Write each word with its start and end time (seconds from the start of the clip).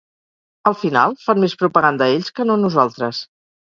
Al 0.69 0.77
final 0.85 1.13
fan 1.27 1.43
més 1.45 1.55
propaganda 1.61 2.11
ells 2.17 2.35
que 2.37 2.51
no 2.53 2.61
nosaltres. 2.67 3.27